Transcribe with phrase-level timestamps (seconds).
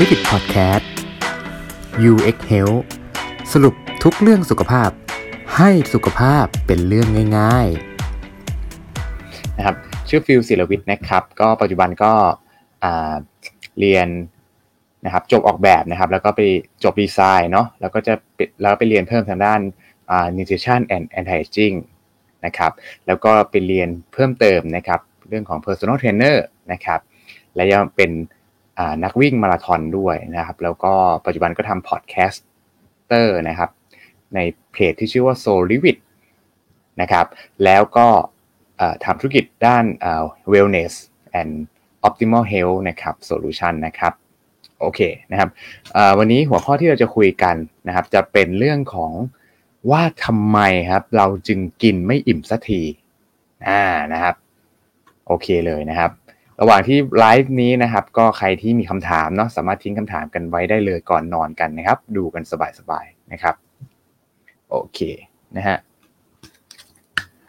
[0.00, 0.84] l i p i d Podcast
[2.10, 2.82] UX Health
[3.52, 3.74] สรุป
[4.04, 4.90] ทุกเรื่องสุขภาพ
[5.56, 7.08] ให้สุขภาพเป็นเรื่อง
[7.38, 9.76] ง่ายๆนะครับ
[10.08, 12.12] ชื่อฟิลศิลวิทย์นะครับ ก็ปัจจุบันก็
[13.80, 14.08] เรียน
[15.04, 16.40] นะครับจบออกแบบนะครับ แล้วก็ไป
[16.84, 18.14] จบดีไซน์เนาะแล้วก็จะ
[18.62, 19.60] แล้วไปเรียนเพิ่มทางด้าน
[20.36, 21.76] nutrition and anti aging
[22.44, 22.72] นะครับ
[23.06, 26.36] แล้วก็ไปเรียนเพิ่มเติมนะครับ เรื่องของ personal trainer
[26.72, 27.00] นะครับ
[27.54, 28.10] และยังเป็น
[29.04, 30.92] นักวิ่งมาราธอนด้วยนะครับ แล้วก็
[31.26, 33.70] ปัจจุบันก็ทำ podcaster นะครับ
[34.34, 34.38] ใน
[34.72, 35.96] เพจที่ชื่อว่า Soul l i v i t
[37.00, 37.26] นะครับ
[37.64, 38.08] แล้วก็
[39.04, 39.84] ทำธุรกิจด้าน
[40.52, 40.92] wellness
[41.40, 41.52] and
[42.08, 44.12] optimal health นะครับ solution นะครับ
[44.80, 45.00] โอเค
[45.30, 45.50] นะครับ
[46.18, 47.56] วันนี้หัวข้อที่เราจะคุยกัน
[47.86, 49.12] นะครับ จะเป็นเรื่องของ
[49.90, 50.58] ว่าทำไม
[50.90, 52.82] ครับ เราจึงกินไม่อิ่มสักที
[53.68, 54.34] อ่านะครับ
[55.26, 56.10] โอเคเลยนะครับ
[56.60, 62.42] ระหว่างที่ไลฟ์นี้นะครับ ก็ใครที่มีคำถามเนาะสามารถทิ้งคำถามกันไว้ได้เลยก่อนนอนกันนะครับ ดูกัน
[62.78, 63.54] สบายๆนะครับ
[64.70, 65.00] โอเค
[65.56, 65.78] นะฮะ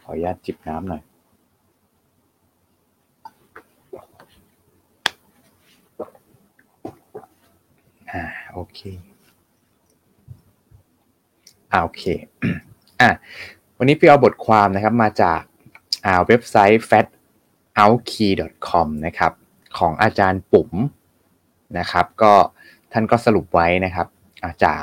[0.02, 1.02] ขออนุญาตจิบน้ำหน่อย
[8.10, 8.80] อ่าโอเค
[11.72, 12.04] อ่าโอเค
[13.00, 13.10] อะ
[13.78, 15.40] วันนี้พี่เอาบทความนะครับมาจาก
[16.04, 17.06] อ่าเว็บไซต์ fat
[17.82, 19.32] outkey.com นะครับ
[19.78, 20.70] ของอาจารย์ปุ๋ม
[21.78, 22.34] นะครับ ก็
[22.92, 24.06] ท่านก็สรุปไว้นะครับ
[24.64, 24.76] จา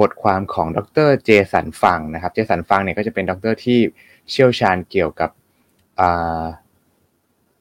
[0.00, 3.78] บทความของดรเจสันฟังนะครับ เจสันฟังเนี่ยก็จะเป็นดรที่
[4.30, 5.30] เชี่ยวชาญเกี่ยวกับ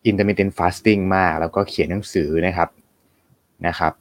[0.10, 2.70] intermittent fasting มาก แล้วก็เขียนหนังสือนะครับ
[3.68, 3.94] นะครับ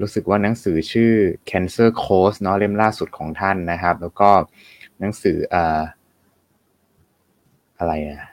[0.00, 1.12] รู้สึกว่าหนังสือชื่อ
[1.50, 4.30] Cancer Code เนาะเล่มล่าสุดของท่านนะครับ แล้วก็
[5.00, 5.36] หนังสือ
[7.78, 8.29] อะไรอะ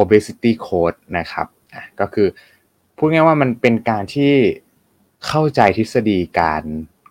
[0.00, 1.46] obesity code นะครับ
[2.00, 2.28] ก็คือ
[2.96, 4.34] พูดง่ายว่ามันเป็นการที่
[5.26, 6.64] เข้าใจทฤษฎีการ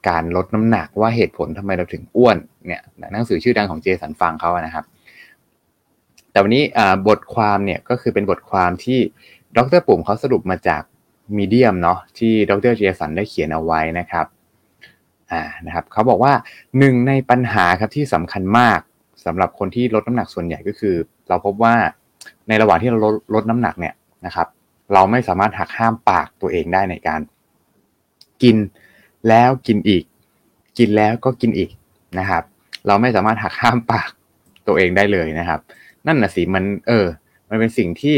[0.10, 2.38] การลดน้ำหนักว่าเหตุผลทำไมเราถึงอ้วน
[2.68, 2.82] เนี่ย
[3.14, 4.86] หนังสือชื่อดังของเจสันฟังเขานะครับ
[6.32, 6.64] แต่วันนี้
[7.08, 9.00] บทความเนี่ยก็คือเป็นบทความที่
[9.58, 10.82] ดรปุ่มเขาสรุปมาจาก
[11.38, 14.26] มีเดียมเนาะที่ดรเจสันได้เขียนเอาไว้นะครับ
[15.32, 16.34] อ่านะครับเขาบอกว่า
[16.80, 18.80] หนึ่งในปัญหาครับที่สำคัญมาก
[19.26, 20.96] สำหรับคนที่ลดน้ำหนักส่วนใหญ่ก็คือ
[21.30, 21.76] เราพบว่า
[22.48, 23.94] ในระหว่างที่เราลดลดน้ำหนักเนี่ย
[24.26, 24.48] นะครับ
[24.94, 27.22] เราไม่สามารถหักห้ามปากตัวเองได้ในการ
[28.44, 28.58] กิน
[29.30, 30.04] แล้วกินอีก
[30.78, 31.70] กินแล้วก็กินอีก
[32.20, 32.44] นะครับ
[32.88, 34.10] เราไม่สามารถหักห้ามปาก
[34.68, 35.60] ตัวเองได้เลยนะครับ
[36.08, 37.06] นั่นน่ะสิมันเออ
[37.50, 38.16] มันเป็นสิ่งที่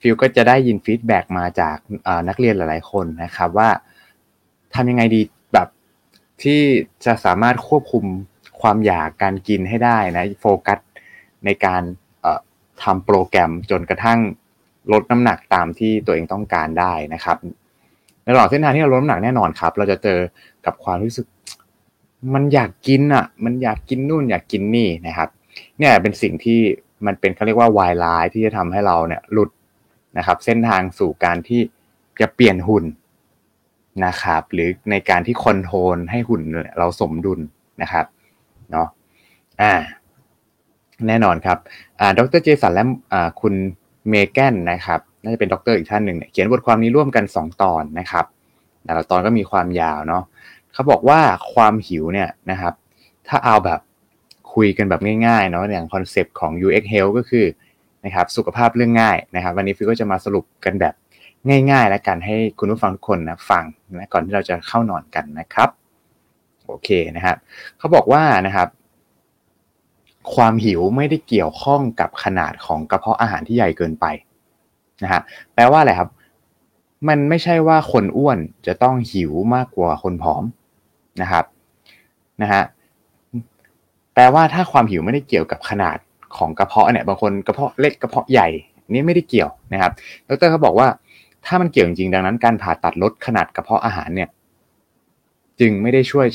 [0.00, 1.76] ฟิวก็จะได้ยิน feedback มาจาก
[2.28, 3.70] นักเรียนหลายๆ คนนะครับว่า
[4.74, 5.20] ทำยังไงดี
[5.52, 5.68] แบบ
[6.42, 6.60] ที่
[7.04, 8.04] จะสามารถควบคุม
[8.60, 10.78] ความอยากการกินให้ได้นะโฟกัส
[11.44, 11.82] ในการ
[12.84, 14.20] ทำโปรแกรมจนกระทั่ง
[14.92, 17.36] ลดน้ำหนักตามที่ตัวเองต้องการได้นะครับ
[18.22, 20.18] ในหว่างเส้นทางที่เราลดน้ำหนักแน่นอนครับ เราจะเจอ
[20.66, 21.26] กับความรู้สึก
[22.34, 25.28] มันอยากกินอะ มันอยากกินนู่นอยากกินนี่นะครับ
[25.78, 26.60] เนี่ยเป็นสิ่งที่
[27.06, 29.50] มันเป็นเขาเรียกว่าวายร้ายที่จะทำให้เราเนี่ยหลุด
[30.18, 31.60] นะครับ เส้นทางสู่การที่
[32.20, 32.84] จะเปลี่ยนหุ่น
[34.06, 36.42] นะครับ หรือในการที่ control ให้หุ่น
[36.78, 37.40] เราสมดุล
[37.82, 38.06] นะครับ
[38.70, 38.88] เนาะ
[39.60, 39.72] อ่า
[41.08, 41.58] แน่นอนครับ
[42.18, 42.84] ดรเจสันและ
[43.40, 43.54] คุณ
[44.08, 48.24] เมแกนนะครับน่าจะเป็นด็อกเตอร์อีกท่านหนึ่งเนี่ยเขียนบทความนี้ร่วมกัน 2 ตอนนะครับ
[48.84, 50.22] แต่ละตอนก็มีความยาวเนาะ
[50.72, 51.20] เขาบอกว่า
[51.52, 52.74] ความหิวเนี่ยนะครับ
[53.28, 53.80] ถ้าเอาแบบ
[54.54, 57.46] คุยกันแบบง่ายๆเนาะอย่าง concept ของ UX Health ก็คือ
[58.04, 60.94] นะครับสุขภาพเรื่องง่ายนะครับ วันนี้ฟิวก็จะมาสรุปกันแบบ
[61.70, 63.64] ง่ายๆ แล้วกันให้คุณผู้ฟังทุกคนนะฟัง
[63.98, 65.68] นะก่อนที่เราจะเข้านอนกันนะครับ
[66.66, 67.36] โอเคนะครับ
[67.78, 68.68] เขาบอกว่านะครับ
[70.34, 74.06] ความหิวไม่ได้เกี่ยวข้องกับขนาดของกระเพาะอาหารที่ใหญ่เกินไป
[75.02, 75.20] นะฮะ
[75.54, 76.10] แปลว่าอะไรครับ
[77.08, 80.44] มันไม่ใช่ว่าคนอ้วนจะต้องหิวมากกว่าคนผอม
[81.22, 81.44] นะครับ
[82.42, 82.62] นะฮะ
[84.14, 85.98] แปลว่าถ้าความหิวไม่ได้เกี่ยวกับขนาด
[86.36, 88.48] ของกระเพาะเนี่ยบางคนกระเพาะเล็กกระเพาะใหญ่
[88.92, 89.92] นี่ไม่ได้เกี่ยวนะครับ
[90.28, 90.88] ดรเขาบอกว่า
[91.46, 94.28] ถ้ามันเกี่ยวจริงดังนั้นการผ่าตัดลดขนาดกระเพาะอาหารเนี่ย
[95.60, 96.26] จึงไม่ได้ช่วย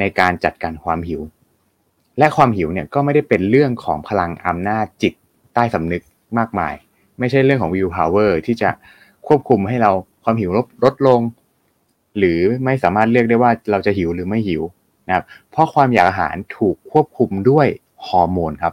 [0.00, 1.20] ในการจัดการความหิว
[2.18, 5.12] และความหิวเนี่ยก็ไม่ได้เป็นเรื่องของพลังอำนาจจิต
[5.54, 6.02] ใต้สำนึก
[6.38, 6.74] มากมาย
[7.18, 8.70] ไม่ใช่เรื่องของ will power ที่จะ
[9.26, 9.90] ควบคุมให้เรา
[10.24, 11.20] ความหิวลดลดลง
[12.18, 14.62] หรือไม่สามารถเลือกได้ว่าเราจะหิวหรือไม่หิว
[15.06, 17.66] นะครับเพราะความอยากอาหารถูกควบคุมด้วย
[18.06, 18.72] ฮอร์โมนครับ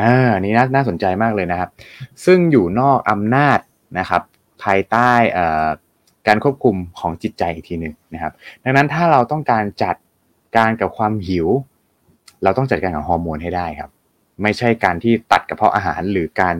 [0.00, 1.70] อ่านี่น่าน่าสนใจมากเลยนะครับ
[2.24, 3.58] ซึ่งอยู่นอกอำนาจ
[3.98, 4.22] นะครับ
[4.62, 5.10] ภายใต้
[6.26, 8.32] การควบคุมของจิตใจอีกทีหนึ่งนะครับ
[8.64, 9.96] ดังนั้นถ้าเราต้องการจัด
[10.56, 11.48] การกับความหิว
[12.44, 13.90] เราต้องจัดการกับฮอร์โมนให้ได้ครับ
[14.42, 16.54] ไม่ใช่การที่ตัดกระเพาะอาหารหรือการ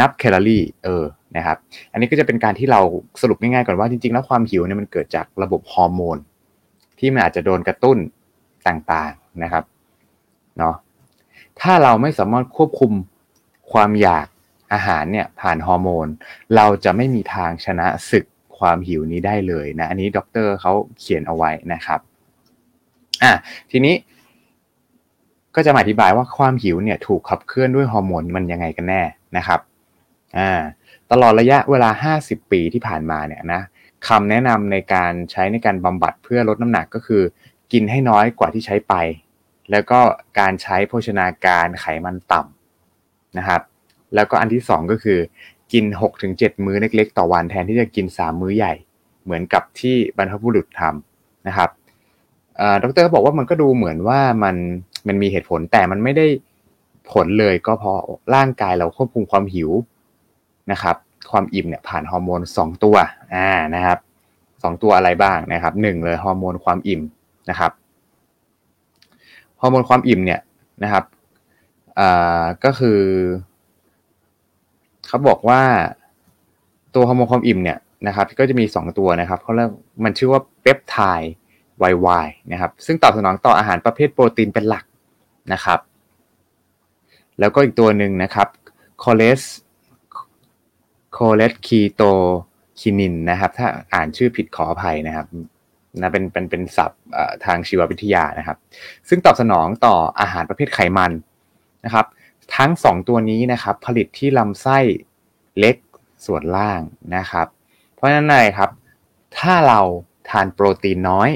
[0.00, 1.04] นับแคลอรี่เออ
[1.36, 1.56] นะครับ
[1.92, 2.80] อันนี้ก็จะเป็นการที่เรา
[3.22, 6.18] สรุปง่ายๆก่อนว่าจริงๆ แล้วความหิวเนี่ยมันเกิดจากระบบฮอร์โมน
[6.98, 7.98] ที่มันอาจจะโดนกระตุ้น
[8.66, 9.64] ต่างๆนะครับ
[10.58, 10.74] เนาะ
[11.60, 12.92] ถ้าเราไม่สามารถควบคุม
[13.72, 14.26] ความอยาก
[14.72, 16.06] อาหารเนี่ยผ่านฮอร์โมน
[16.56, 18.24] เราจะไม่มีทางชนะศึก
[18.58, 22.00] ความหิวนี้ได้เลยนะ อันนี้ด็อกเตอร์เขาเขียนเอาไว้นะครับ
[23.22, 23.32] อะ
[23.70, 23.94] ทีนี้
[25.54, 29.02] ก็จะมาอธิบายว่าความหิวเนี่ยถูกขับเคลื่อนด้วยฮอร์โมนมันยังไงกันแน่
[29.36, 29.60] นะครับ
[30.38, 30.60] อ่า
[31.10, 33.62] ตลอดระยะเวลา 50 ปีที่ผ่านมาเนี่ยนะ
[34.08, 37.22] คำแนะนำในการใช้ในการบำบัดเพื่อลดน้ำหนักก็คือ
[37.72, 38.94] กินให้น้อยกว่าที่ใช้ไป
[39.70, 40.00] แล้วก็
[40.38, 43.62] การใช้โภชนาการไขมันต่ำนะครับ
[44.14, 45.18] แล้วก็อันที่ 2 ก็คือ
[45.72, 45.84] กิน
[46.24, 48.72] 6-7 มื้อเล็กๆ ต่อวันแทนที่จะกิน 3 มื้อใหญ่
[49.24, 51.70] เหมือนกับที่บรรพบุรุษทำนะครับ
[52.82, 54.56] ดรบอกว่ามันก็ดูเหมือนว่ามัน
[55.08, 56.26] มันมีเหตุผลแต่มันไม่ได้
[57.12, 57.98] ผลเลยก็เพราะ
[58.34, 59.70] ร่างกายเราควบคุมความหิว
[60.72, 60.96] นะครับ
[61.30, 62.96] ความอิ่มเนี่ยผ่านฮอร์โมน 2 ตัว
[63.34, 63.98] อ่านะครับ
[64.62, 67.02] สองตัวอะไรบ้างนะครับหนึ่งเลยฮอร์โมนความอิ่ม
[67.50, 67.72] นะครับ
[69.60, 70.40] ฮอร์โมนความอิ่มเนี่ย
[70.82, 71.04] นะครับ
[71.98, 73.00] อ่าก็คือ
[75.06, 75.60] เขาบอกว่า
[76.94, 79.70] ตัวฮอร์โมนความอิ่มเนี่ยนะครับ ก็จะมี 2 ตัวนะครับเขาเรียก
[80.04, 81.32] มันชื่อว่าเปปไทด์
[81.92, 84.84] YY นะครับ ซึ่งตอบสนองต่ออาหารประเภทโปรตีนเป็นหลัก
[85.52, 85.80] นะครับ
[87.38, 88.48] แล้วก็อีกตัวหนึ่งนะครับ
[89.02, 89.42] คอเลส
[91.12, 92.02] โคเลสคีโต
[92.80, 95.26] คินินนะครับ ถ้าอ่านชื่อผิดขออภัยนะครับ
[96.00, 97.02] นะเป็นเป็นเป็นศัพท์
[97.44, 98.58] ทางชีววิทยานะครับ
[99.08, 101.12] ซึ่งตอบสนองต่ออาหารประเภทไขมัน
[101.84, 102.06] นะครับ
[102.56, 104.78] ทั้ง 2 ตัวนี้นะครับ ผลิตที่ลำไส้
[105.58, 105.76] เล็ก
[106.26, 106.80] ส่วนล่าง
[107.16, 107.46] นะครับ
[107.94, 108.70] เพราะฉะนั้นเลยครับ
[109.38, 109.80] ถ้าเรา
[110.30, 111.30] ทานโปรตีนน้อย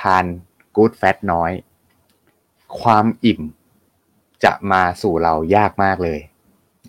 [0.00, 0.24] ทาน
[0.74, 1.50] กู๊ดแฟตน้อย
[2.82, 3.40] ความอิ่ม
[4.44, 6.20] จะมาสู่เรายากมากเลย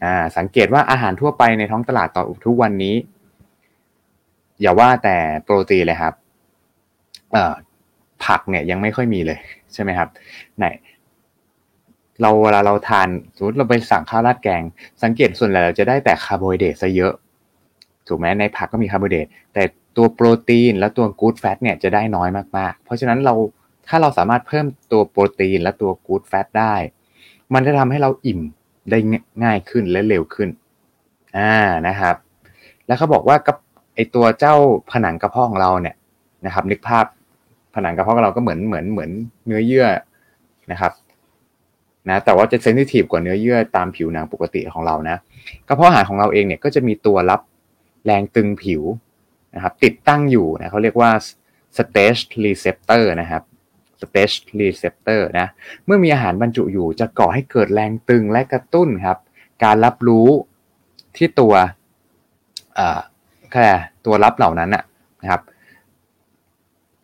[0.03, 2.95] อ่าสังเกตว่าอาหารทั่วไปในท้องตลาดต่อทุกวันนี้
[4.61, 6.13] อย่าว่าแต่โปรตีนเลยครับ
[7.31, 7.53] เอ่อ
[8.25, 9.39] ผักเนี่ยยังไม่ค่อยมีเลย
[9.73, 10.09] ใช่ไหมครับ
[10.57, 10.65] ไหน
[12.21, 14.61] เราเวลาเราทานสมมติเราไปสั่งข้าวราดแกง
[15.03, 17.13] สังเกตส่วนใหญ่เราจะได้แต่คาร์โบไฮเดรตซะเยอะ
[18.07, 19.63] ถูกไหมในผักก็มีคาร์โบไฮเดรตแต่
[19.97, 23.33] ตัวโปรตีนและตัว good fat เนี่ยจะได้น้อยมากๆ เพราะฉะนั้นเรา
[23.87, 26.75] ถ้าเราสามารถเพิ่มตัวโปรตีนและตัว good fat ได้
[27.53, 28.41] มันจะทำให้เราอิ่ม
[28.89, 28.97] ได้
[29.43, 30.49] ง่ายขึ้นและเร็วขึ้น
[31.37, 31.55] อ่า
[31.87, 32.15] นะครับ
[32.87, 33.57] แล้วเขาบอกว่ากับ
[33.95, 34.55] ไอตัวเจ้า
[34.91, 35.95] ผนังกระเพาะของเราเนี่ย
[36.45, 37.05] นะครับ นึกภาพ
[37.75, 39.11] ผนังกระเพาะของเราก็เหมือนเหมือนเหมือน
[39.45, 39.87] เนื้อเยื่อ
[40.71, 40.91] นะครับ
[42.09, 45.17] นะแต่ว่าจะเซนซิทีฟกว่าเนื้อเยื่อตามผิวหนังปกติของเรานะ
[45.67, 47.41] กระเพาะอาหารของเราเองเนี่ยก็จะมีตัวรับ
[48.05, 48.81] แรงตึงผิว
[49.55, 51.11] นะครับ ติดตั้งอยู่นะเขาเรียกว่า
[51.77, 53.43] stage receptor นะครับ
[54.01, 55.47] stage receptor นะ
[55.85, 59.17] เมื่อมีอาหารบรรจุอยู่จะก่อให้เกิดแรงตึงและกระตุ้นครับ
[59.63, 60.27] การรับรู้
[61.17, 61.53] ที่ตัว
[63.51, 63.67] แค่
[64.05, 65.41] ตัวรับเหล่านั้นนะครับ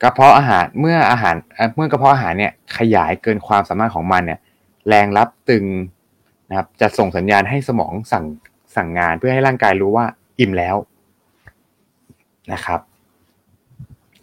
[0.02, 1.36] กระเพาะอาหารเมื่ออาหาร
[1.76, 4.40] เมื่อกระเพาะอาหารเนี่ยขยายเกินความสามารถของมันเนี่ย
[4.88, 5.66] แรงรับตึง
[6.50, 8.26] นะครับจะส่งสัญญาณให้สมองสั่ง
[8.76, 10.06] สั่งงานเพื่อให้ร่างกายรู้ว่า
[10.40, 10.76] อิ่มแล้ว
[12.54, 12.80] นะครับ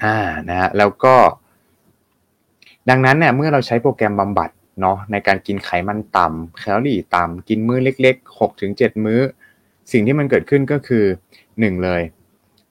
[0.04, 0.16] อ่า
[0.48, 1.14] นะฮะแล้วก็
[2.88, 4.50] ดังนั้นเนี่ยเมื่อเราใช้โปรแกรมบำบัด
[4.80, 8.72] เนาะในการกินไขมันต่ำแคลอรี่ต่ำกินมื้อเล็ก ๆ6-7ถึง
[9.06, 9.20] มื้อ
[9.92, 11.04] สิ่งที่มันเกิดขึ้นก็คือ
[11.44, 12.02] 1 เลย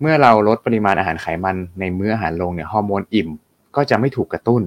[0.01, 3.29] เมื่อเราลดปริมาณอาหารไขมันในมื้ออาหารลงเนี่ยฮอร์โมนอิ่ม
[3.75, 4.62] ก็จะไม่ถูกกระตุ้น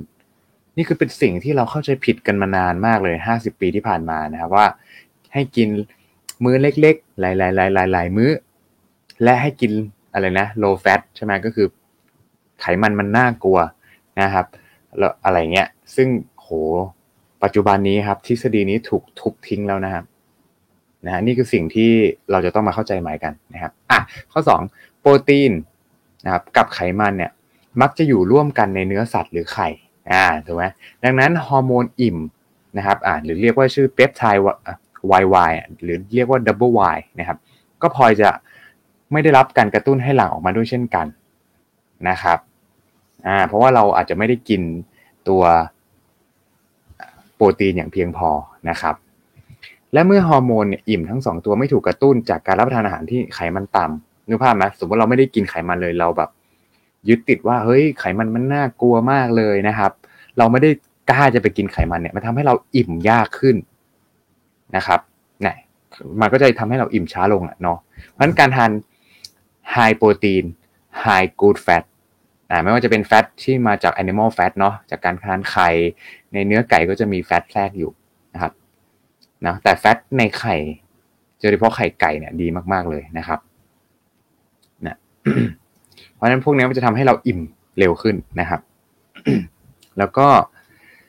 [0.77, 4.67] นี่คือเป็นสิ่งที่เราเข้าใจผิดกันมานานมากเลย 50 ปีที่ผ่านมานะครับว่า
[5.33, 5.69] ให้กิน
[6.45, 8.31] มื้อเล็ก ๆ หลายๆๆๆมื้อ
[9.23, 9.73] และให้กิน
[10.13, 11.67] อะไรนะ low fat ใช่ไหมก็คือ
[12.61, 13.59] ไขมันมันน่ากลัว
[14.21, 14.47] นะครับ
[14.99, 16.09] แล้วอะไรเงี้ย ซึ่ง
[16.41, 16.49] โห
[17.43, 20.05] ปัจจุบันนี้ครับ ทฤษฎีนี้ถูกทุบทิ้งแล้วนะครับ
[21.05, 21.91] นะฮะนี่คือสิ่งที่
[22.31, 23.99] เราจะต้องมาเข้าใจใหม่กันนะครับอะ
[24.33, 24.41] ข้อ
[24.73, 25.53] 2 โปรตีน
[26.25, 27.31] นะครับกับไขมันเนี่ย
[27.81, 29.69] มักจะอยู่ร่วมกันในเนื้อสัตว์หรือไข่
[30.13, 30.65] อ่าถูกไหม
[31.05, 32.19] ดังนั้นฮอร์โมนอิ่ม
[32.77, 34.43] นะครับอ่าหรือเรียกว่าชื่อเปปไทด์
[35.23, 35.51] YY
[35.83, 37.39] หรือเรียกว่า double Y นะครับ
[37.83, 38.31] ก็พลอยจะ
[39.13, 41.07] ไม่ได้รับการกระตุ้นให้หลั่งออกมาด้วยเช่นกัน
[42.09, 42.39] นะครับ
[43.27, 44.63] อ่าเพราะว่าเราอาจจะไม่ได้กิน
[45.29, 45.43] ตัว
[47.35, 48.31] โปรตีนอย่างเพียงพอ
[48.71, 48.95] นะครับ
[49.93, 56.31] และเมื่อฮอร์โมนเนี่ยอิ่มทั้งสองตัวไม่ถูกกระตุ้นจากการรับประทานอาหารที่ไขมันต่ำนึกภาพไหมสมมติเราไม่ได้กินไขมันเลยเราแบบ
[57.09, 59.93] ยึดติดว่าเฮ้ยไขมันมันน่ากลัวมากเลยนะครับ
[60.39, 60.71] เราไม่ได้
[61.11, 63.57] กล้าจะไปกินไขมันเนี่ยมันทำให้เราอิ่มยากขึ้น
[64.77, 65.01] นะครับ
[65.45, 65.55] นี่
[66.21, 68.71] มันก็จะทำให้เราอิ่มช้าลงอะเนาะเพราะฉะนั้นการทาน
[69.73, 70.45] ไฮโปรตีน
[71.01, 71.07] ไฮ
[71.41, 71.85] กูดแฟต
[72.63, 75.69] ไม่ว่าจะเป็นแฟตที่มาจาก animal fat เนาะจากการทานไข่
[76.33, 77.91] ในเนื้อไก่ก็จะมีแฟตแทรกอยู่
[78.35, 78.53] นะครับ
[79.47, 80.57] นะแต่แฟตในไข่
[81.41, 83.41] โดยเฉพาะไข่ไก่เนี่ยดีมาก ๆ เลยนะครับ
[84.87, 84.97] นะ
[86.15, 87.41] เพราะฉะนั้นพวกนี้มันจะทำให้เราอิ่ม
[87.79, 88.61] เร็วขึ้นนะครับ
[89.99, 90.27] แล้วก็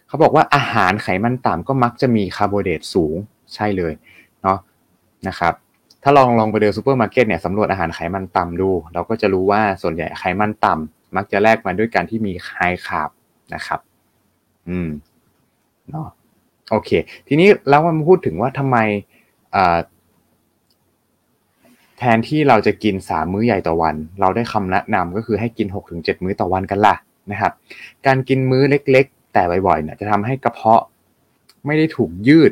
[0.07, 3.15] เขาบอกว่าอาหารไขมันต่ำก็มักจะมีคาร์โบไฮเดรตสูง
[3.55, 3.93] ใช่เลย
[4.41, 4.57] เนาะ
[5.27, 5.53] นะครับ
[6.03, 13.10] ถ้าลองลองไปเดินซูเปอร์มาร์เก็ตเนี่ยสำรวจอาหารไขมันต่ำดู เราก็จะรู้ว่าส่วนใหญ่ไขมันต่ำ มักจะแลกมาด้วยการที่มี high carb
[13.56, 13.80] นะครับ
[14.70, 14.89] อืม
[15.89, 16.08] เนาะ
[16.70, 16.89] โอเค
[17.27, 18.77] ทีนี้แล้วมาพูดถึงว่าทำไม
[21.98, 26.96] แทนที่เราจะกินสามมื้อใหญ่ต่อวัน เราได้คำแนะนำก็คือให้กินหกถึงเจ็ดมื้อต่อวันกันล่ะ
[27.32, 27.53] นะครับ
[28.06, 30.84] การกินมื้อเล็กๆ แต่บ่อยๆเนี่ยจะทำให้กระเพาะ
[31.65, 32.51] ไม่ได้ถูกยืด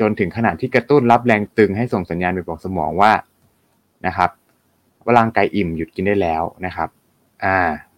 [0.00, 3.12] จนถึงขนาดที่กระตุ้นรับแรงตึงให้ส่งสัญญาณไปบอกสมองว่า
[4.06, 4.30] นะครับ
[5.04, 6.88] ว่าร่างกายอิ่มหยุดกินได้แล้วนะครับ
[7.44, 7.56] อ่า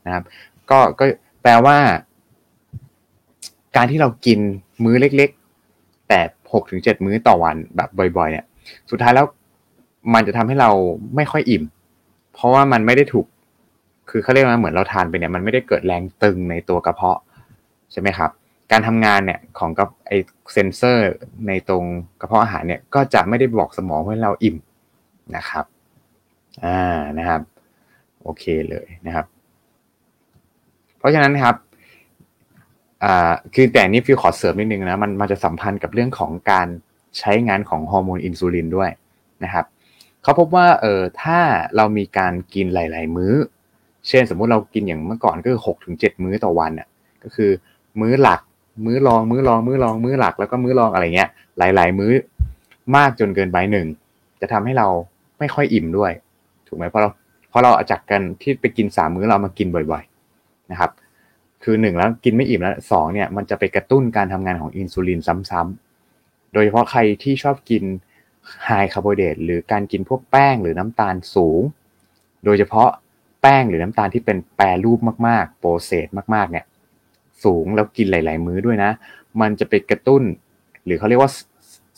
[0.09, 0.25] นะครับ
[0.71, 1.05] ก็ก็
[1.43, 1.77] แปลว่า
[3.77, 4.39] การที่เรากิน
[4.85, 5.31] มื้อเล็ก
[5.69, 6.21] ๆ แต่
[6.53, 8.45] หกถึงเจ็ดมื้อต่อวันแบบบ่อยๆ เนี่ย
[8.91, 9.27] สุดท้ายแล้ว
[10.15, 10.71] มันจะทำให้เรา
[11.17, 11.65] ไม่ค่อยอิ่ม
[12.35, 13.27] เพราะว่ามันไม่ได้ถูก
[14.11, 17.19] คือเขาเรียกว่าเหมือนเราทานไปเนี่ย มันไม่ได้เกิดแรงตึงในตัวกระเพาะ
[17.93, 18.31] ใช่ไหมครับ
[18.73, 20.13] การทำงานเนี่ยของกับไอ
[20.53, 21.05] เซนเซอร์
[21.47, 21.85] ในตรง
[22.21, 24.57] กระเพาะอาหารเนี่ย ก็จะไม่ได้บอกสมองว่าเราอิ่ม
[25.37, 25.65] นะครับ
[26.65, 27.41] อ่านะครับ
[28.23, 29.27] โอเคเลยนะครับ
[30.99, 31.57] เพราะฉะนั้นครับ
[33.55, 36.69] คือแต่นี้ฟิวขอเสริมนิดนึงนะมันมันจะสัมพันธ์กับเรื่องของการ
[37.19, 38.91] ใช้งานของฮอร์โมนอินซูลินด้วย
[39.45, 39.65] นะครับ
[40.23, 41.39] เขาพบว่าเออถ้า
[41.77, 43.35] เรามีการกินหลาย ๆ มื้อ
[44.09, 46.89] เช่นสมมุติเรากินอย่างเมื่อก่อนก็คือหกถึงเจ็ดมื้อต่อวันน่ะ
[47.23, 47.51] ก็คือ
[48.01, 48.41] มื้อหลัก
[48.85, 51.29] มื้อรองมื้อรองมื้อรองมื้อหลักแล้วก็มื้อรองอะไรเงี้ย
[51.59, 52.13] หลาย ๆ มื้อ
[52.97, 53.87] มากจนเกินไปหนึ่ง
[54.41, 54.89] จะทำให้เรา
[55.39, 56.13] ไม่ค่อยอิ่มด้วย
[56.67, 57.09] ถูกไหมเพราะเรา
[57.49, 60.18] เพราะเราอาจากกันที่ไปกินสามมื้อเรามากินบ่อย ๆ
[60.71, 60.91] นะครับ
[61.63, 65.21] คือหนึ่งแล้วกินไม่อิ่มแล้วสองเนี่ยมันจะไปกระตุ้นการทำงานของอินซูลิน
[65.51, 67.85] ซ้ำๆโดยเฉพาะใครที่ชอบกิน
[68.65, 71.63] high คาร์โบไฮเดรตหรือการกินพวกแป้งหรือน้ำตาลสูง
[72.45, 72.89] โดยเฉพาะ
[73.43, 76.65] แป้งหรือน้ำตาลที่เป็นแปรรูปมากๆ process มากๆ เนี่ย
[77.45, 78.91] สูงแล้วกินหลาย ๆ มื้อด้วยนะ
[79.41, 80.23] มันจะไปกระตุ้น
[80.85, 81.31] หรือเขาเรียกว่า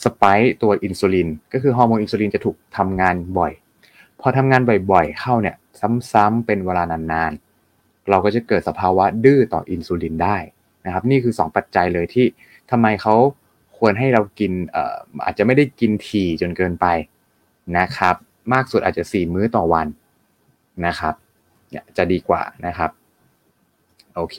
[0.04, 3.52] spike ตัวอินซูลิน ก็คือฮอร์โมนอินซูลินจะถูกทำงานบ่อย
[4.20, 4.62] พอทำงาน
[4.92, 5.56] บ่อย ๆ เข้าเนี่ย
[6.12, 7.49] ซ้ำๆเป็นเวลานานๆ
[8.10, 10.36] เราก็จะเกิดสภาวะดื้อต่ออินซูลินได้
[10.86, 12.26] นะครับ นี่คือ 2 ปัจจัยเลยที่
[12.70, 13.14] ทำไมเขา
[13.78, 16.86] ควรให้เรากินเอ่ออาจจะไม่ได้กินทีจนเกินไป
[17.78, 18.14] นะครับ
[18.52, 19.86] มากสุดอาจจะสี่มื้อต่อวัน
[20.86, 21.14] นะครับ
[21.70, 22.90] เนี่ยจะดีกว่านะครับ
[24.16, 24.38] โอเค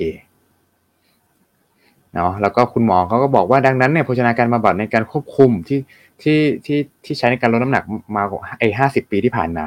[2.13, 5.80] เนาะแล้วก็คุณหมอเขาก็บอกว่าดังนั้นเนี่ยโภชนาการบำบัดในการควบคุมที่
[6.22, 7.84] ที่ที่ที่ใช้ในการลดน้ำหนัก
[8.15, 8.24] มา
[8.60, 9.65] ไอห้าสิบปีที่ผ่านมา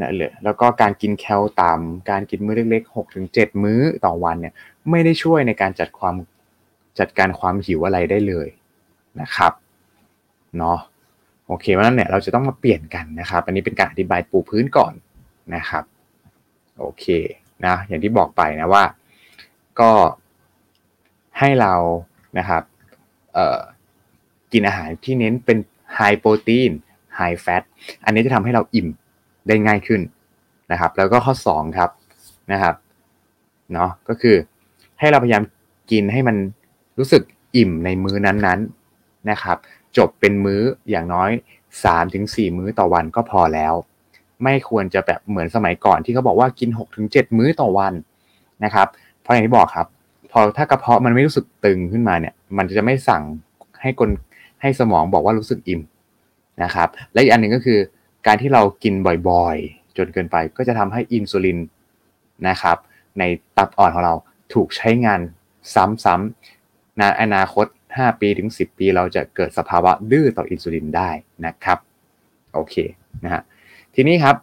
[0.00, 4.54] นะเลยแล้วก็การกินแคลต่ำการกินมื้อเล็กๆหกถึงเจ็ดมื้อต่อวันเนี่ย
[4.90, 6.14] ไม่ได้ช่วยในการจัดความ
[6.98, 8.48] จัดการความหิวอะไรได้เลย
[9.20, 9.52] นะครับ
[10.56, 10.78] เนาะ
[11.46, 14.92] โอเคเพราะนั้นเนี่ยเราจะต้องมาเปลี่ยนกันนะครับ อันนี้เป็นการอธิบายปูพื้นก่อน
[15.54, 15.84] นะครับ
[16.78, 17.04] โอเค
[17.66, 18.84] นะอย่างที่บอกไปนะว่า
[19.80, 19.90] ก็
[21.38, 21.74] ให้เรา
[22.38, 22.62] นะครับ
[24.52, 25.58] กินอาหารที่เน้นเป็น
[25.94, 26.70] ไฮโปรตีน
[27.16, 27.62] ไฮแฟต
[28.04, 28.88] อันนี้จะทำให้เราอิ่ม
[29.48, 30.00] ได้ง่ายขึ้น
[30.72, 31.90] นะครับ แล้วก็ข้อ2ครับ
[32.52, 32.74] นะครับ
[33.72, 34.36] เนาะก็คือ
[34.98, 35.42] ให้เราพยายาม
[35.90, 36.36] กินให้มัน
[36.98, 37.22] รู้สึก
[37.56, 39.56] อิ่มในมื้อนั้นๆนะครับ
[39.96, 40.60] จบเป็นมื้อ
[40.90, 41.30] อย่างน้อย
[41.94, 43.74] 3-4 มื้อต่อวันก็พอแล้ว
[44.44, 46.70] ไม่ควรจะแบบเหมือนสมัยก่อนที่เขาบอกว่ากิน
[47.02, 47.94] 6-7 มื้อต่อวัน
[48.64, 48.86] นะครับ
[49.22, 49.86] เพราะอย่างที่บอกครับ
[50.32, 53.22] พอถ้ากระเพาะมันไม่รู้สึกตึงขึ้นมาเนี่ย มันจะไม่สั่ง
[53.82, 54.10] ให้กล
[54.60, 55.80] ให้สมองบอกว่ารู้สึกอิ่ม
[56.62, 57.78] นะครับ และอีกอันหนึ่งก็คือ
[58.26, 58.94] การที่เรากิน
[59.30, 61.58] บ่อยๆ จนเกินไปก็จะทำให้อินซูลิน
[62.48, 62.76] นะครับ
[63.18, 63.22] ใน
[63.56, 64.14] ตับอ่อนของเรา
[64.54, 65.20] ถูกใช้งาน
[65.74, 71.10] ซ้ำในอนาคต 5 ปีถึง 10 ปี เราจะเกิดสภาวะดื้อต่ออินซูลินได้
[71.46, 71.78] นะครับ
[72.54, 72.74] โอเค
[73.24, 73.42] นะฮะ
[73.94, 74.36] ทีนี้ครับ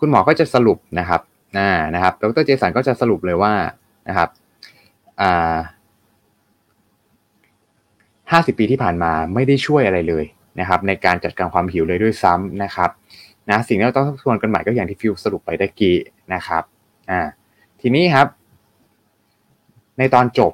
[0.00, 1.20] คุณหมอก็จะสรุปนะครับ
[1.58, 3.52] นะนะครับดรเจสันก็จะสรุปเลยว่า
[4.08, 4.28] นะครับ
[5.20, 5.56] อ่า
[8.32, 10.24] ห้าสิบปีที่ผ่านมาไม่ได้ช่วยอะไรเลย
[10.60, 12.90] นะครับในการจัดการความหิวเลยด้วยซ้ำนะครับ
[13.50, 15.96] นะสิ่งที่เราต้องทบทวนกันใหม่ก็อย่างที่ฟิวสรุปไปตะกี้
[16.34, 16.62] นะครับ
[17.10, 17.20] อ่า
[17.80, 18.26] ทีนี้ครับ
[19.98, 20.52] ในตอนจบ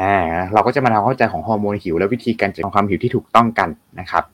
[0.00, 0.14] อ่า
[0.52, 3.68] เราก็จะมาทำความเข้าใจของฮอร์โมนหิว และวิธีการจัดการความหิวที่ถูกต้องกัน
[4.00, 4.24] นะครับ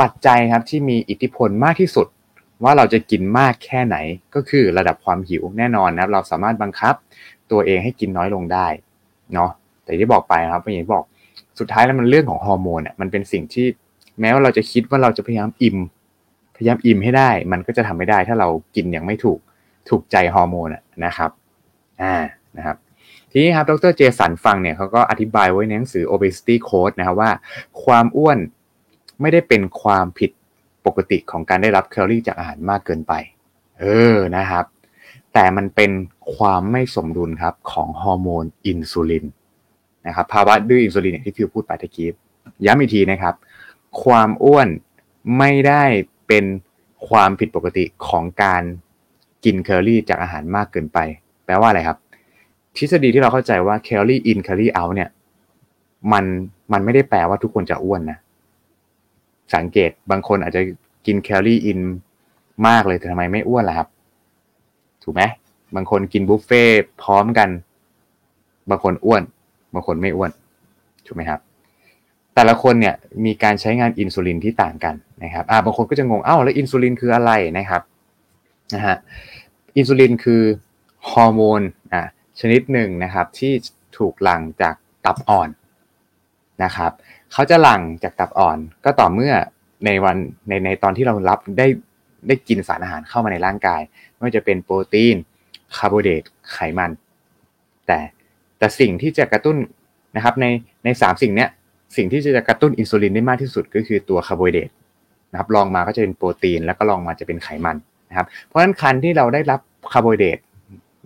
[0.00, 2.06] ปัจจัยครับที่มีอิทธิพลมากที่สุด
[2.64, 3.96] ว่าเราจะกินมากแค่ไหน
[4.34, 6.94] ก็คือระดับความหิวแน่นอนนะครับ เราสามารถบังคับ
[7.50, 8.66] ตัวเองให้กินน้อยลงได้
[9.34, 9.50] เนาะ
[9.84, 11.04] แต่ที่บอกไปครับอย่างที่บอก
[11.58, 13.66] สุดท้ายแล้วมันเรื่องของฮอร์โมนอะมันเป็นสิ่งที่
[14.20, 15.78] แม้ว่าเราจะคิดว่าเราจะพยายามอิ่ม
[16.56, 19.38] พยายามอิ่มให้ได้ มันก็จะทำไม่ได้ ถ้าเรากินอย่างไม่ถูก
[19.88, 20.68] ถูกใจฮอร์โมน
[21.04, 21.30] นะครับ
[22.02, 22.14] อ่า
[22.56, 22.76] นะครับ
[23.30, 27.30] ทีนี้ครับดรเจสันฟังเนี่ยเขาก็อธิบายไว้ในหนังสือ obesity code นะครับว่า
[27.84, 28.38] ความอ้วน
[29.20, 30.30] ไม่ได้เป็นความผิด
[30.86, 33.12] ปกติของการได้รับแคลอรี่จากอาหารมากเกินไป
[33.80, 33.84] เอ
[34.14, 34.64] อนะครับ
[35.34, 35.90] แต่มันเป็น
[36.36, 39.26] ความไม่สมดุลครับของฮอร์โมนอินซูลิน
[40.06, 42.08] นะครับภาวะดื้ออินซูลินที่ฟิวพูดไปตะกี้
[42.66, 43.34] ย้ำอีกทีนะครับ
[44.02, 44.68] ความอ้วน
[45.38, 45.84] ไม่ได้
[46.28, 46.44] เป็น
[47.08, 48.62] ความผิดปกติของการ
[49.44, 50.98] กินแคลอรี่จากอาหารมากเกินไป
[51.44, 51.98] แปลว่าอะไรครับ
[52.76, 55.08] ทฤษฎีที่เราเข้าใจว่า calorie in calorie out เนี่ย
[56.12, 56.24] มัน
[56.72, 58.18] มันไม่ได้แปลว่าทุกคนจะอ้วนนะ
[59.54, 60.62] สังเกตบางคนอาจจะ
[61.06, 61.80] กินแคลอรี่อิน
[62.66, 63.88] มากเลยแต่ทำไมไม่อ้วนล่ะครับ
[65.02, 65.22] ถูกไหม
[65.74, 66.62] บางคนกินบุฟเฟ่
[67.02, 67.48] พร้อมกัน
[68.70, 69.22] บางคนอ้วน
[69.74, 70.30] บางคนไม่อ้วน
[71.06, 71.40] ถูกไหมครับ
[72.34, 72.94] แต่ละคนเนี่ย
[73.24, 74.94] มีการใช้งานอินซูลินที่ต่างกัน
[75.24, 77.82] นะครับอ่าบางคนก็จะงงเอ้าแล้วอินซูลินคืออะไรนะครับ
[78.74, 78.96] นะฮะ
[79.76, 80.42] อินซูลินคือ
[81.10, 82.02] ฮอร์โมนอ่า
[82.40, 83.52] ชนิดหนึ่งนะครับที่
[83.96, 85.48] ถูกหลั่งจากตับอ่อน
[86.64, 86.92] นะครับ
[87.32, 89.32] เขาจะหลั่งจากตับอ่อนก็ต่อเมื่อ
[89.84, 90.16] ในวัน
[90.48, 91.66] ในในตอนที่เรารับได้
[92.26, 93.80] ได้กินสารอาหารเข้ามาในร่างกาย
[94.14, 95.16] ไม่ว่าจะเป็นโปรตีน
[95.76, 96.90] คาร์โบไฮเดรตไขมัน
[97.86, 97.98] แต่
[98.58, 99.56] แต่สิ่งที่จะกระตุ้น
[100.16, 100.46] นะครับใน
[100.84, 101.50] ในสามสิ่งเนี้ย
[101.96, 104.70] สิ่งที่จะกระตุ้นอินซูลินได้มากที่สุดก็คือตัวคาร์โบไฮเดรต
[105.32, 107.76] นะครับรองมาก็จะเป็นโปรตีน แล้วก็รองมาจะเป็นไขมัน
[108.10, 109.60] นะครับเพราะฉะนั้นการที่เราได้รับ
[109.92, 110.38] คาร์โบไฮเดรต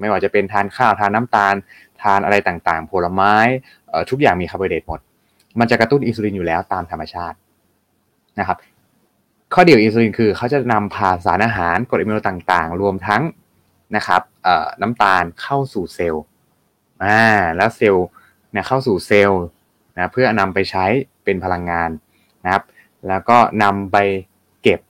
[0.00, 1.54] ไม่ว่าจะเป็นทานข้าวทานน้ำตาล
[2.02, 3.34] ทานอะไรต่างๆ ผลไม้
[4.10, 5.00] ทุกอย่างมีคาร์โบไฮเดรตหมด
[5.58, 7.36] มันจะกระตุ้นอินซูลินอยู่แล้วตามธรรมชาติ
[8.38, 8.56] นะครับ
[9.54, 13.22] ข้อดีของอินซูลินคือเขาจะนำพาสารอาหารกรดอะมิโนต่างๆ รวมทั้ง
[13.96, 14.22] นะครับ
[14.82, 16.24] น้ำตาลเข้าสู่เซลล์
[17.04, 17.22] อ่า
[17.56, 18.06] แล้วเซลล์
[18.52, 19.42] เนี่ยเข้าสู่เซลล์
[19.96, 20.84] นะเพื่อนำไปใช้
[21.24, 21.90] เป็นพลังงาน
[22.44, 22.62] นะครับ
[23.08, 23.96] แล้วก็นำไป
[24.62, 24.80] เก็บ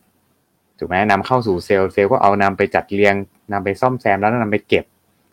[0.78, 3.14] ถูกไหมนำเข้าสู่เซลล์เซลล์ก็เอานำไปจัดเรียง
[3.52, 4.84] นำไปซ่อมแซมแล้วนำไปเก็บ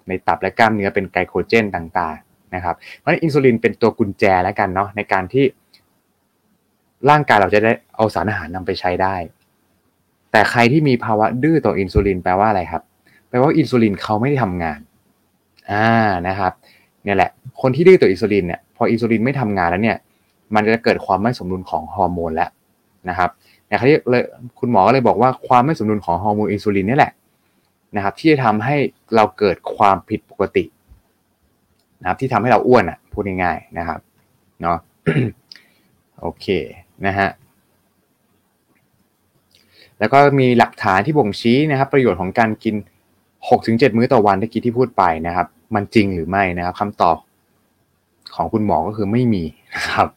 [0.07, 5.45] ในตับและกล้ามเนื้อเป็นไกลโคเจนต่างๆนะครับเพราะฉะนั้นอินซูลินเป็นตัวกุญแจแล้วกันเนาะในการที่
[7.09, 9.15] ร่างกายเราจะได้เอาสารอาหารนำไปใช้ได้
[10.31, 12.83] แต่ใครที่มีภาวะดื้อต่ออินซูลินแปลว่าอะไรครับ
[13.29, 14.79] แปลว่าอินซูลินเขาไม่ได้ทำงาน
[15.71, 15.87] อ่า
[16.27, 16.53] นะครับ
[17.03, 19.97] เนี่ยแหละ คนที่ดื้อต่ออินซูลินเนี่ยพออินซูลินไม่ทำงานแล้วเนี่ย
[20.55, 22.49] มันจะเกิดความไม่สมดุลของฮอร์โมนแล้ว
[23.09, 23.29] นะครับ
[23.67, 24.23] เนี่ยเขาเลย
[24.59, 27.13] คุณหมอก็เลยบอกว่าความไม่สมดุลของฮอร์โมนอินซูลินนี่แหละ
[27.95, 28.75] นะครับ ที่จะทำให้
[29.15, 30.63] เราเกิดความผิดปกติ
[32.01, 33.99] นะครับ ที่ทำให้เราอ้วนอะพูดง่ายๆนะครับ
[34.61, 34.77] เนาะ
[36.21, 36.45] โอเค
[37.05, 37.29] นะฮะ
[39.99, 42.75] แล้วก็มีหลักฐานที่บ่งชี้นะครับ ประโยชน์ของการกิน
[43.49, 47.17] หกถึงเจ็ดมื้อต่อวันที่กี้ที่พูดไปนะครับ มันจริงหรือไม่นะครับคำตอบ
[48.35, 49.43] ของคุณหมอก็คือไม่มี
[49.75, 50.07] นะครับ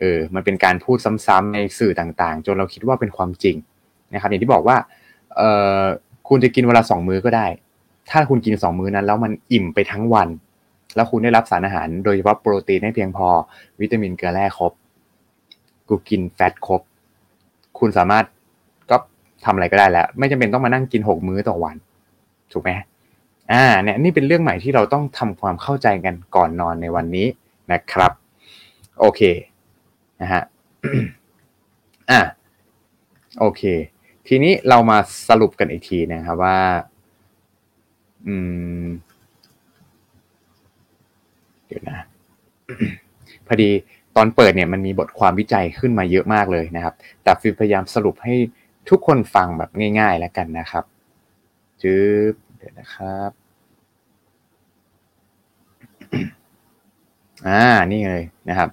[0.00, 3.56] เออมันเป็นการพูดซ้ำๆในสื่อต่างๆ จนเราคิดว่าเป็นความจริง
[4.14, 4.76] นะครับอย่างที่บอกว่า
[5.36, 5.42] เอ
[5.80, 5.82] อ
[6.28, 7.46] คุณจะกินเวลาสองมื้อก็ได้
[8.10, 10.28] ถ้าคุณกินสองมื้อนั้น แล้วมันอิ่มไปทั้งวัน
[10.96, 13.26] แล้วคุณได้รับสารอาหาร โดยเฉพาะโปรตีนให้เพียงพอ
[13.80, 14.72] วิตามินเกลือแร่ครบ
[15.88, 16.80] กูกินแฟตครบ
[17.78, 18.24] คุณสามารถ
[18.90, 18.96] ก็
[19.44, 21.76] ทำอะไรก็ได้แล้ว ไม่จำเป็นต้องมานั่งกินหกมื้อต่อวัน
[22.52, 22.70] ถูกไหม
[23.52, 27.26] อ่าเนี่ยนี่เป็นเรื่องใหม่ที่เราต้องทำความเข้าใจกันก่อนนอนในวันนี้
[27.72, 28.12] นะครับ
[29.00, 29.20] โอเค
[30.20, 30.42] นะฮะ
[32.10, 32.20] อ่า
[33.38, 33.62] โอเค
[34.28, 36.58] ทีนี้เรามาสรุปกันอีกทีนะครับว่า
[38.26, 38.34] อื
[38.84, 38.86] ม
[41.66, 41.98] เดี๋ยวนะ
[43.46, 43.70] พอดี
[44.16, 48.34] ตอนเปิดเนี่ยมันมีบทความวิจัยขึ้นมาเยอะมากเลยนะครับ แต่ฟิลพยายามสรุปให้
[48.88, 50.84] ทุกคนฟังแบบง่าย ๆ แล้วกันนะครับ
[51.82, 51.96] จื
[52.32, 53.30] บเดี๋ยวนะครับ
[57.48, 58.68] อ่านี่เลยนะครับ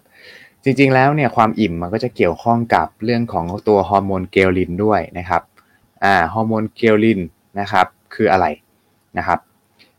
[0.63, 5.41] จริงๆแล้วเนี่ยความอิ่มมันก็จะเกี่ยวข้องกับเรื่องของตัวฮอร์โมนเกลินด้วยนะครับ
[6.03, 7.19] อ่าฮอร์โมนเกลิน
[7.59, 8.45] นะครับคืออะไร
[9.17, 9.39] นะครับ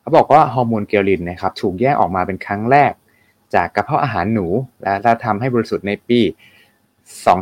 [0.00, 2.92] เขาบอกว่าฮอร์โมนเกลลินนะครับถูกแยกออกมาเป็นครั้งแรก
[3.54, 4.46] จากกระเพาะอาหารหนู
[4.82, 6.20] และทำให้บริสุทธิ์ในปี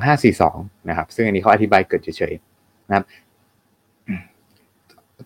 [0.03, 3.05] 2542นะครับซึ่งอันนี้เขาอธิบายเกริ่นเฉยๆนะครับ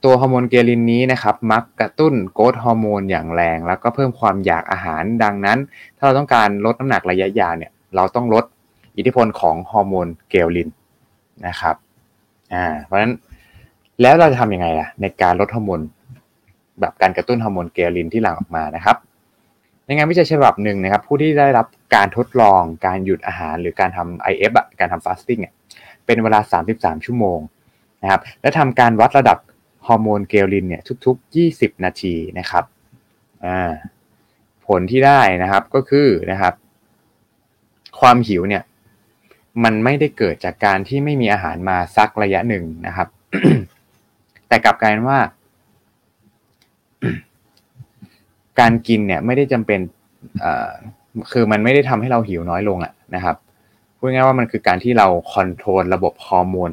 [0.05, 5.59] ตัวฮอร์โมน ghrelin นี้นะครับมันกระตุ้น growth hormone อย่างแรง แล้วก็เพิ่มความอยากอาหารดังนั้น
[5.96, 8.44] ถ้าเราต้องการลดน้ำหนักระยะยาวเนี่ยเราต้องลด
[8.96, 10.68] อิทธิพลของฮอร์โมน ghrelin
[11.46, 11.76] นะครับ
[12.55, 13.14] อ่าเพราะฉะนั้น
[14.03, 15.81] แล้วเราจะทำยังไงล่ะในการลดฮอร์โมน
[16.81, 18.96] แบบการกระตุ้นฮอร์โมน ghrelin ที่หลั่งออกมานะครับ
[19.85, 25.40] ในงานวิจัยฉบับหนึ่งนะครับ ผู้ที่ได้รับการทดลองการหยุดอาหารหรือการทำ IF อะการทำฟาสติ้ง
[26.07, 26.40] เป็นเวลา
[26.72, 27.38] 33 ชั่วโมง
[28.03, 29.38] นะครับและทำการวัดระดับ
[29.86, 32.64] ฮอร์โมนเกลินเนี่ยทุก ๆ 20 นาทีนะครับ
[33.46, 33.72] อ่า
[34.66, 36.54] ผลที่ได้นะครับก็คือนะครับ
[38.00, 38.62] ความหิวเนี่ย
[39.64, 43.08] มันไม่ได้เกิดจากการที่ไม่มีอาหารมาสักระยะหนึ่งนะครับ
[44.48, 45.20] แต่กลับกลายว่า
[48.60, 49.80] การกินเนี่ยไม่ได้จำเป็น
[51.32, 53.36] คือมันไม่ได้ทำให้เราหิวน้อยลงอะนะครับ
[53.96, 56.70] พูดง่ายว่ามันคือการที่เรา control ระบบฮอร์โมน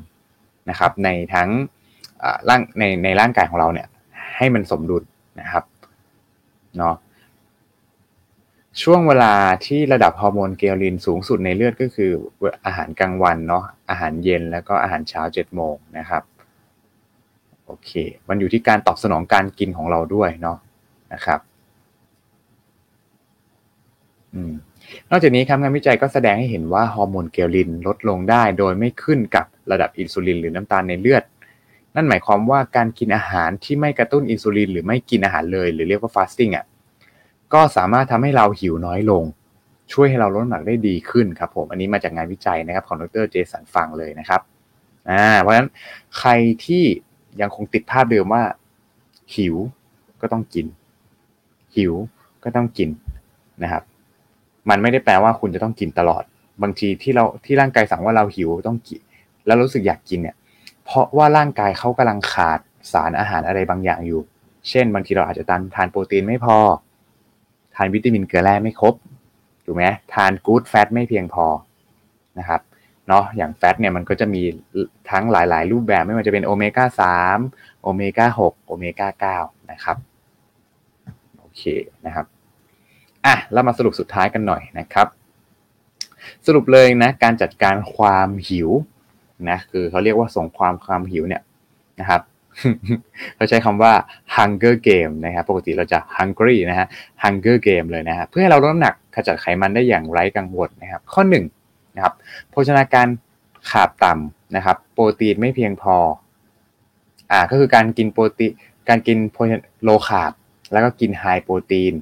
[0.70, 1.50] นะครับ ในทั้ง
[2.50, 3.88] ร่างในในร่างกายของเราเนี่ย
[4.38, 5.04] ให้มันสมดุล
[5.40, 5.64] นะครับ
[6.78, 6.96] เนาะ
[8.84, 9.34] ช่วงเวลา
[9.66, 12.12] ที่ระดับฮอร์โมน ghrelin สูงสุดในเลือดก็คือ
[12.66, 16.24] อาหารกลางวันเนาะอาหารเย็นแล้วก็อาหารเช้าเจ็ดโมงนะครับ
[17.66, 17.92] โอเค
[18.28, 20.58] มันอยู่ที่การตอบสนองการกินของเราด้วยเนาะ
[21.14, 21.40] นะครับ
[24.36, 24.38] อ
[25.10, 31.24] นอกจากนี้ครับงานวิจัยก็แสดงให้เห็นว่าฮอร์โมน ghrelin ลดลงได้ โดยไม่ขึ้นกับระดับอินซูลินหรือน้ำตาลในเลือด
[31.98, 36.66] นั่นหมายความว่าการกินอาหารที่ไม่กระตุ้นอินซูลินหรือไม่กินอาหารเลย หรือเรียกว่า fasting อะ
[37.54, 39.24] ก็สามารถทำให้เราหิวน้อยลง
[39.94, 44.42] ช่วยให้เราลดน้ำหนักได้ดีขึ้นครับผม อันนี้มาจากงานวิจัยนะครับของดรเจสันฟุงเลยนะครับ
[45.10, 45.70] อ่าเพราะฉะนั้น
[46.18, 46.30] ใคร
[46.66, 46.84] ที่
[47.42, 48.44] ยังคงติดภาพเดิมว่า
[49.36, 49.56] หิว
[50.22, 50.66] ก็ต้องกิน
[51.76, 51.94] หิว
[52.44, 52.90] ก็ต้องกิน
[53.64, 53.84] นะครับ
[54.70, 56.24] มันไม่ได้แปลว่าคุณจะต้องกินตลอด
[56.62, 59.02] บางทีที่เราที่ร่างกายสั่งว่าเราหิวต้องกิน
[59.46, 60.36] แล้วรู้สึกอยากกินเนี่ย
[60.88, 62.60] เพราะว่าร่างกายเขากำลังขาด
[62.92, 64.22] สารอาหารอะไรบางอย่างอยู่
[64.70, 66.58] เช่น บางทีเราอาจจะทานทานโปรตีนไม่พอ
[67.76, 68.94] ทานวิตามินเกลือแร่ไม่ครบ
[69.66, 71.46] ถูกไหมทานกู๊ดแฟตไม่เพียงพอ
[72.40, 72.62] นะครับ
[73.08, 74.42] เนาะอย่างแฟตเนี่ยมันก็จะมี
[75.12, 77.38] ทั้งหลาย ๆ รูปแบบไม่ว่าจะเป็นโอเมก้าสาม
[77.82, 79.38] โอเมก้าหกโอเมก้าเก้า
[79.72, 79.98] นะครับ
[81.40, 81.62] โอเค
[82.06, 82.26] นะครับ
[83.26, 85.08] อะเรามาสรุปสุดท้ายกันหน่อยนะครับ
[86.46, 88.70] สรุปเลยนะการจัดการความหิว
[89.50, 91.42] นะคือเขาเรียกว่าส่งความความหิวเนี่ย
[92.00, 92.22] นะครับ
[93.36, 93.94] เขาใช้คำว่า
[94.36, 96.88] hunger game นะครับปกติเราจะ hungry นะฮะ
[97.24, 101.36] hunger game เลยนะฮะเพื่อให้เราลดน้ำหนักขจัดไขมันได้อย่างไร้กังวลนะครับ ข้อ1น
[101.96, 102.14] นะครับ
[102.50, 103.08] โภชนาการ
[103.72, 105.96] ขาดต่ำนะครับ โปรตีนไม่เพียงพอ
[107.32, 108.52] อ่าก็คือการกินโปรตีน
[108.90, 109.18] การกิน
[109.84, 110.32] low carb
[110.72, 111.94] แล้วก็กิน high protein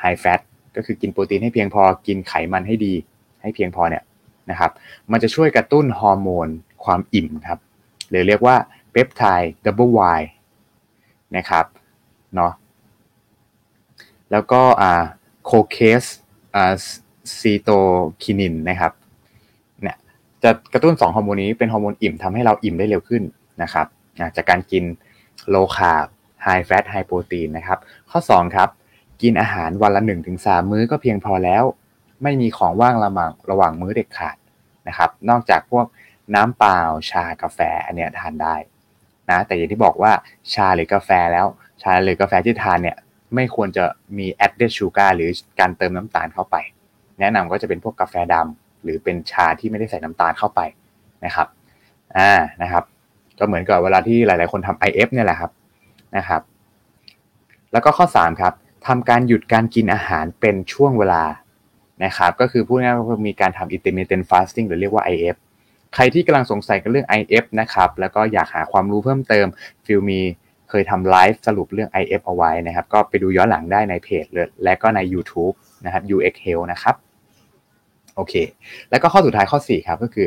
[0.00, 0.40] high fat
[0.76, 2.94] ก็คือกินโปรตีนให้เพียงพอ กินไขมันให้ดี
[3.42, 4.02] ให้เพียงพอเนี่ย
[4.50, 4.70] นะครับ
[5.12, 6.48] มันจะช่วยกระตุ้นฮอร์โมน
[6.84, 7.58] ความอิ่มครับ
[8.08, 8.56] หรือเรียกว่า
[8.90, 10.00] peptide double Y
[11.36, 11.64] นะครับ
[12.34, 12.52] เนาะ
[14.30, 15.02] แล้วก็อ่า
[15.44, 16.02] cholecys
[16.54, 16.74] อ่า
[17.38, 18.92] cystokinin นะครับ
[19.82, 19.96] เนี่ย
[20.42, 23.22] จะกระตุ้น 2 ฮอร์โมนนี้เป็นฮอร์โมนอิ่มทำให้เราอิ่มได้เร็วขึ้น
[23.62, 23.86] นะครับ
[24.36, 24.84] จากการกิน
[25.48, 26.06] low carb
[26.42, 27.78] high fat high protein นะครับ
[28.10, 28.68] ข้อ 2 ครับ
[29.22, 30.02] กินอาหารวันละ
[30.36, 31.64] 1-3 มื้อก็เพียงพอแล้ว
[32.22, 34.36] ไม่มีของว่างระหว่างระหว่างมื้อเด็ดขาด
[34.88, 35.86] นะครับ นอกจากพวก
[36.34, 38.54] น้ำเปล่าชากาแฟอันเนี้ยทานได้
[39.30, 40.12] นะแต่อย่างที่บอกว่า
[40.52, 41.46] ชาหรือกาแฟแล้ว
[41.82, 42.96] ชาหรือกาแฟที่ทานเนี่ย
[43.34, 43.84] ไม่ควรจะ
[44.18, 46.56] มี added sugar หรือการเติมน้ำตาลเข้าไป
[47.20, 50.60] แนะนำก็จะเป็นพวกกาแฟดำหรือเป็นชาที่ไม่ได้ใส่น้ำตาลเข้าไป
[51.24, 51.48] นะครับ
[52.16, 52.84] อ่านะครับ
[53.38, 55.50] ก็เหมือนกับเวลาที่หลาย ๆ คนทำ IF เนี่ยแหละครับ
[56.16, 56.42] นะครับ
[57.72, 58.52] แล้วก็ข้อ3ครับ
[58.86, 61.24] ทำการหยุดการกินอาหารเป็นช่วงเวลา
[62.04, 65.36] นะครับ ก็คือพูดง่ายๆมีการทำ intermittent fasting หรือเรียกว่า IF
[65.94, 69.46] ใครที่กำลังสงสัยกับเรื่อง IF นะครับ แล้วก็อยากหาความรู้เพิ่มเติม
[69.86, 70.20] ฟิลมี
[70.68, 74.24] เคยทำไลฟ์สรุปเรื่อง IF เอาไว้นะครับ ก็ไปดูย้อนหลังได้ในเพจ
[74.64, 76.94] และก็ใน YouTube นะครับ UX Health นะครับ
[78.16, 78.34] โอเค
[78.90, 80.26] แล้วก็ข้อสุดท้ายข้อ 4 ครับก็คือ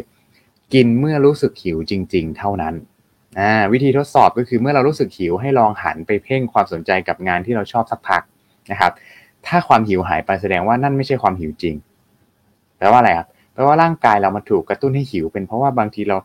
[0.73, 2.73] กินเมื่อรู้สึกหิวจริง ๆ เท่านั้น
[3.39, 8.21] อ่าวิธีทดสอบก็คือเมื่อเรารู้สึกหิวให้ลองหันไปเพ่งความสนใจกับงานที่เราชอบสักพัก
[8.71, 8.91] นะครับ
[9.47, 11.75] ถ้าความหิวหายไปแสดงว่านั่นไม่ใช่ความหิวจริง
[12.77, 16.17] แปลว่าอะไรครับ แปลว่าร่างกายเรามาถูกกระตุ้นให้หิว เป็นเพราะว่าบางทีเรา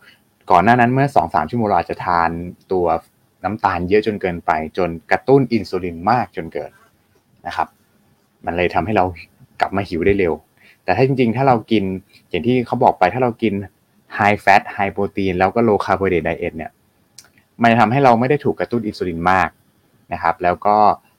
[0.51, 2.31] ก่อนหน้านั้นเมื่อ2องสามชั่วโมงเราอาจจะทาน
[2.73, 2.87] ตัว
[3.45, 6.71] น้ำตาลเยอะจนเกินไป จนกระตุ้นอินซูลินมากจนเกิน
[7.47, 7.69] นะครับ
[8.47, 9.05] มันเลยทำให้เรา
[9.61, 10.35] กลับมาหิวได้เร็ว
[10.85, 11.85] แต่ถ้าจริงๆ ถ้าเรากิน
[12.29, 13.55] อย่างที่เขาบอกไปถ้าเรากิน
[14.19, 16.71] high fat high protein แล้วก็ low carbohydrate diet เนี่ย
[17.63, 19.49] มันจะทำให้เราไม่ได้ถูกกระตุ้นอินซูลินมาก
[20.13, 20.77] นะครับ แล้วก็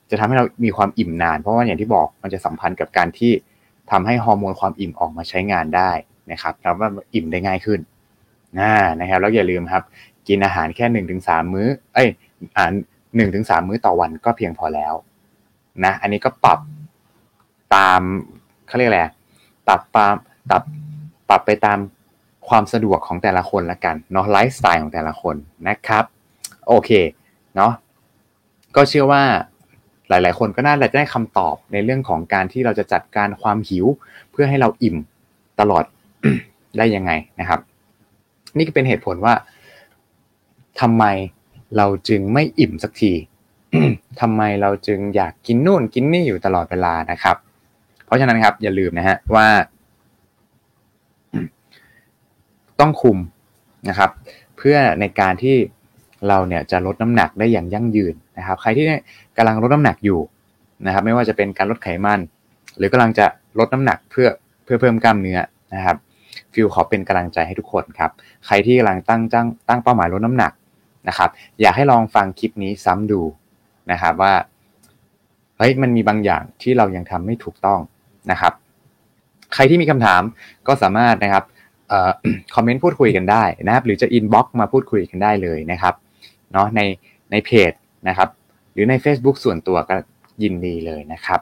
[0.09, 3.31] จะทำให้เรามีความอิ่มนาน เพราะว่าอย่างที่บอกมันจะสัมพันธ์กับการที่
[3.91, 5.91] ทำให้ฮอร์โมนความอิ่มออกมาใช้งานได้
[6.31, 7.79] นะครับทำให้อิ่มได้ง่ายขึ้น
[8.59, 9.83] นะนะครับแล้วอย่าลืมครับ
[10.27, 12.09] กินอาหารแค่หนึ่งถึงสามมื้อ เอ้ย
[12.57, 12.65] อ่า
[13.15, 14.93] หนึ่งถึงสามมื้อต่อวันก็เพียงพอแล้ว
[15.83, 16.59] นะอันนี้ก็ปรับ
[17.75, 18.01] ตาม
[18.67, 19.01] เขาเรียกอะไร
[19.67, 20.13] ปรับตาม
[20.49, 20.63] ปรับ
[21.29, 21.79] ปรับไปตาม
[22.49, 25.35] ความสะดวกของแต่ละคนละกันเนาะไลฟ์สไตล์ของแต่ละคน
[25.67, 26.03] นะครับ
[26.67, 26.91] โอเค
[27.55, 27.73] เนาะ
[28.75, 29.23] ก็เชื่อว่า
[30.09, 33.85] หลาย ๆ คนก็น่าจะได้คำตอบในเรื่องของการที่เราจะจัดการความหิว
[34.31, 34.97] เพื่อให้เราอิ่ม
[35.59, 35.83] ตลอด
[36.77, 37.59] ได้ยังไงนะครับ
[38.57, 39.33] นี่ก็เป็นเหตุผลว่า
[40.81, 41.03] ทำไม
[41.77, 43.13] เราจึงไม่อิ่มสักที
[44.21, 47.35] ทำไมเราจึงอยากกินนู่นกินนี่อยู่ตลอดเวลานะครับ
[48.05, 49.47] เพราะฉะนั้นครับ อย่าลืมนะฮะว่า
[52.79, 53.17] ต้องคุม
[53.89, 54.09] นะครับ
[54.57, 55.55] เพื่อในการที่
[56.27, 58.85] เราเนี่ยจะลดน้ำหนักได้อย่างยั่งยืนนะครับ ใครที่
[59.39, 60.19] กำลังลดน้ำหนักอยู่
[60.85, 62.19] นะครับ ไม่ว่าจะเป็นการลดไขมัน
[62.77, 63.25] หรือกำลังจะ
[63.59, 64.27] ลดน้ำหนักเพื่อ
[64.63, 65.39] เพื่อเพิ่มกล้ามเนื้อ
[65.73, 65.97] นะครับ
[66.53, 68.11] ฟิลขอเป็นกำลังใจให้ทุกคนครับ
[68.45, 70.51] ใครที่กำลังตั้งตั้งตั้งเป้าหมายลดน้ำหนัก
[71.07, 71.29] นะครับ
[71.61, 73.21] อยากให้ลองฟังคลิปนี้ซ้ำดู
[73.91, 74.33] นะครับว่า
[75.57, 77.79] เฮ้ยมันมีบางอย่างที่เรายังทำไม่ถูกต้อง
[78.31, 78.53] นะครับ
[79.53, 80.21] ใครที่มีคำถาม
[80.67, 81.43] ก็สามารถนะครับ
[81.91, 82.11] ออ
[82.55, 85.93] comment พูดคุยกันได้นะครับ หรือจะ inbox มาพูดคุยกันได้เลยนะครับ
[86.53, 86.81] เนาะใน
[87.31, 87.71] ในเพจ
[88.07, 88.29] นะครับ
[88.73, 89.95] หรือใน Facebook ส่วนตัวก็
[90.43, 91.39] ยินดีเลยนะครับ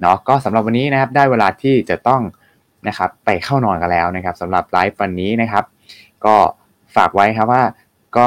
[0.00, 2.22] เนาะก็สำหรับวันนี้นะครับได้เวลาที่จะต้อง
[2.88, 5.64] นะครับไปเข้านอนกันแล้วนะครับสำหรับไลฟ์วันนี้นะครับ
[6.24, 6.34] ก็
[6.96, 7.62] ฝากไว้ครับว่า
[8.16, 8.26] ก็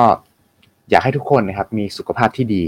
[0.89, 2.63] อยากให้ทุกคนนะครับมีสุขภาพที่ดี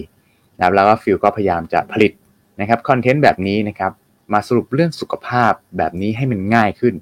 [0.58, 2.12] นะครับแล้วก็ฟิลก็พยายามจะผลิต
[2.60, 3.91] นะครับ content แบบนี้นะครับ
[4.34, 6.96] มาสรุปเรื่องสุขภาพแบบนี้ให้มันง่ายขึ้น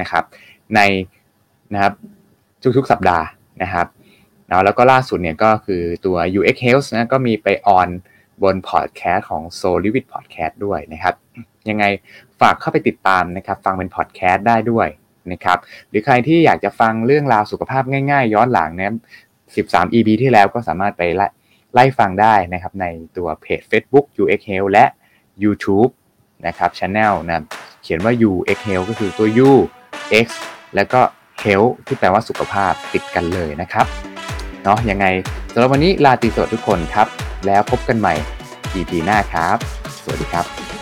[0.00, 0.24] นะครับ
[0.74, 0.80] ใน
[1.72, 1.92] นะครับ
[2.76, 3.24] ทุกๆสัปดาห์
[3.62, 3.86] นะครับ
[4.50, 7.88] นะแล้วก็ล่าสุดเนี่ยก็คือตัว UX Health นะก็มีไปออน
[8.42, 11.14] บนพอดแคสต์ของ s o l i v i t Podcast ด้วยนะครับ
[11.68, 11.84] ยังไง
[12.40, 14.88] ฝากเข้าไปติดตามนะครับ ฟังเป็นพอดแคสต์ได้ด้วย
[15.32, 15.58] นะครับ
[15.88, 18.96] หรือใครที่อยากจะฟังเรื่องราวสุขภาพง่ายๆ ย้อนหลังเนะครับ
[19.70, 21.26] 13 EP ที่แล้วก็สามารถไปไล่
[21.74, 22.86] ไล่ฟังได้นะครับ ใน
[23.16, 24.84] ตัวเพจ Facebook UX Health และ
[25.42, 25.90] YouTube
[26.46, 27.44] นะครับ Channel นะ
[27.82, 29.50] เขียนว่า UX Health ก็คือตัว U
[30.24, 30.26] X
[30.74, 31.00] แล้วก็
[31.44, 33.86] Health ที่แปลว่าสุขภาพติดกันเลยนะครับ
[34.64, 35.06] เนาะยังไง
[35.52, 37.06] สำหรับวันนี้ลาตีสวัสดีทุกคนครับ
[37.46, 38.14] แล้วพบกันใหม่
[38.74, 39.56] EP หน้าครับ
[40.02, 40.79] สวัสดีครับ